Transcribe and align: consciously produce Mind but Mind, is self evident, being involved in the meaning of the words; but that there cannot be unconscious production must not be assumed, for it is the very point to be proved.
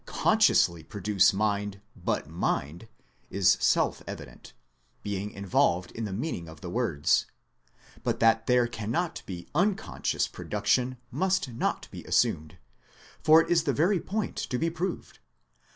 consciously 0.07 0.81
produce 0.81 1.31
Mind 1.31 1.79
but 1.95 2.27
Mind, 2.27 2.87
is 3.29 3.55
self 3.59 4.01
evident, 4.07 4.53
being 5.03 5.29
involved 5.29 5.91
in 5.91 6.05
the 6.05 6.11
meaning 6.11 6.49
of 6.49 6.61
the 6.61 6.71
words; 6.71 7.27
but 8.01 8.19
that 8.19 8.47
there 8.47 8.65
cannot 8.65 9.21
be 9.27 9.47
unconscious 9.53 10.27
production 10.27 10.97
must 11.11 11.49
not 11.49 11.87
be 11.91 12.03
assumed, 12.05 12.57
for 13.21 13.41
it 13.41 13.51
is 13.51 13.65
the 13.65 13.73
very 13.73 13.99
point 13.99 14.37
to 14.37 14.57
be 14.57 14.71
proved. 14.71 15.19